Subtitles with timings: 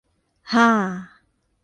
[0.51, 0.67] ฮ่า!